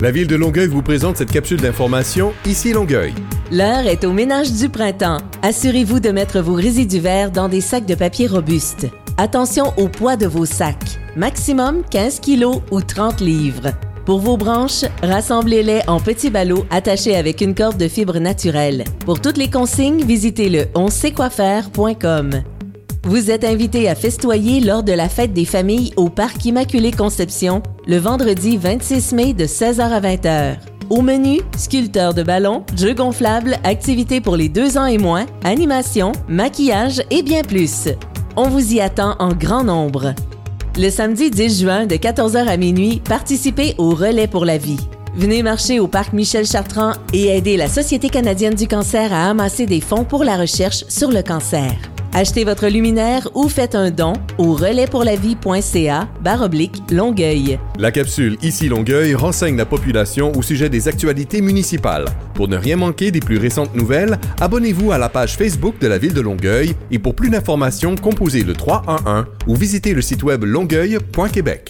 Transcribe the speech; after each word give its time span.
La 0.00 0.12
ville 0.12 0.28
de 0.28 0.36
Longueuil 0.36 0.68
vous 0.68 0.80
présente 0.80 1.16
cette 1.16 1.32
capsule 1.32 1.60
d'information 1.60 2.32
Ici 2.46 2.72
Longueuil. 2.72 3.12
L'heure 3.50 3.84
est 3.84 4.04
au 4.04 4.12
ménage 4.12 4.52
du 4.52 4.68
printemps. 4.68 5.18
Assurez-vous 5.42 5.98
de 5.98 6.10
mettre 6.10 6.38
vos 6.38 6.54
résidus 6.54 7.00
verts 7.00 7.32
dans 7.32 7.48
des 7.48 7.60
sacs 7.60 7.84
de 7.84 7.96
papier 7.96 8.28
robustes. 8.28 8.86
Attention 9.16 9.72
au 9.76 9.88
poids 9.88 10.16
de 10.16 10.28
vos 10.28 10.46
sacs. 10.46 11.00
Maximum 11.16 11.82
15 11.90 12.20
kg 12.20 12.44
ou 12.70 12.80
30 12.80 13.20
livres. 13.20 13.72
Pour 14.06 14.20
vos 14.20 14.36
branches, 14.36 14.84
rassemblez-les 15.02 15.80
en 15.88 15.98
petits 15.98 16.30
ballots 16.30 16.64
attachés 16.70 17.16
avec 17.16 17.40
une 17.40 17.56
corde 17.56 17.76
de 17.76 17.88
fibre 17.88 18.20
naturelle. 18.20 18.84
Pour 19.04 19.20
toutes 19.20 19.36
les 19.36 19.50
consignes, 19.50 20.04
visitez 20.04 20.48
le 20.48 20.66
onsaitkhoifaire.com. 20.76 22.44
Vous 23.08 23.30
êtes 23.30 23.44
invité 23.44 23.88
à 23.88 23.94
festoyer 23.94 24.60
lors 24.60 24.82
de 24.82 24.92
la 24.92 25.08
fête 25.08 25.32
des 25.32 25.46
familles 25.46 25.94
au 25.96 26.10
Parc 26.10 26.44
Immaculée 26.44 26.90
Conception 26.90 27.62
le 27.86 27.96
vendredi 27.96 28.58
26 28.58 29.12
mai 29.14 29.32
de 29.32 29.46
16h 29.46 29.80
à 29.80 29.98
20h. 29.98 30.56
Au 30.90 31.00
menu, 31.00 31.40
sculpteur 31.56 32.12
de 32.12 32.22
ballons, 32.22 32.66
jeux 32.76 32.92
gonflables, 32.92 33.56
activités 33.64 34.20
pour 34.20 34.36
les 34.36 34.50
deux 34.50 34.76
ans 34.76 34.84
et 34.84 34.98
moins, 34.98 35.24
animation, 35.42 36.12
maquillage 36.28 37.02
et 37.10 37.22
bien 37.22 37.40
plus. 37.40 37.88
On 38.36 38.50
vous 38.50 38.74
y 38.74 38.80
attend 38.82 39.16
en 39.20 39.32
grand 39.32 39.64
nombre. 39.64 40.12
Le 40.76 40.90
samedi 40.90 41.30
10 41.30 41.62
juin 41.62 41.86
de 41.86 41.94
14h 41.94 42.46
à 42.46 42.58
minuit, 42.58 43.00
participez 43.08 43.74
au 43.78 43.94
Relais 43.94 44.28
pour 44.28 44.44
la 44.44 44.58
vie. 44.58 44.86
Venez 45.14 45.42
marcher 45.42 45.80
au 45.80 45.88
parc 45.88 46.12
Michel 46.12 46.44
Chartrand 46.44 46.92
et 47.14 47.28
aider 47.28 47.56
la 47.56 47.68
Société 47.68 48.10
canadienne 48.10 48.54
du 48.54 48.68
cancer 48.68 49.14
à 49.14 49.30
amasser 49.30 49.64
des 49.64 49.80
fonds 49.80 50.04
pour 50.04 50.24
la 50.24 50.36
recherche 50.36 50.84
sur 50.88 51.10
le 51.10 51.22
cancer. 51.22 51.72
Achetez 52.14 52.44
votre 52.44 52.66
luminaire 52.68 53.28
ou 53.34 53.48
faites 53.48 53.74
un 53.74 53.90
don 53.90 54.14
au 54.38 54.54
relaispourlavie.ca 54.54 56.08
baroblique 56.22 56.82
Longueuil. 56.90 57.58
La 57.78 57.92
capsule 57.92 58.38
Ici 58.42 58.68
Longueuil 58.68 59.14
renseigne 59.14 59.56
la 59.56 59.66
population 59.66 60.32
au 60.32 60.42
sujet 60.42 60.70
des 60.70 60.88
actualités 60.88 61.42
municipales. 61.42 62.06
Pour 62.34 62.48
ne 62.48 62.56
rien 62.56 62.76
manquer 62.76 63.10
des 63.10 63.20
plus 63.20 63.38
récentes 63.38 63.74
nouvelles, 63.74 64.18
abonnez-vous 64.40 64.90
à 64.90 64.98
la 64.98 65.08
page 65.08 65.36
Facebook 65.36 65.78
de 65.80 65.86
la 65.86 65.98
ville 65.98 66.14
de 66.14 66.20
Longueuil 66.20 66.74
et 66.90 66.98
pour 66.98 67.14
plus 67.14 67.30
d'informations, 67.30 67.94
composez 67.94 68.42
le 68.42 68.54
311 68.54 69.26
ou 69.46 69.54
visitez 69.54 69.92
le 69.92 70.02
site 70.02 70.22
web 70.22 70.44
longueuil.québec. 70.44 71.64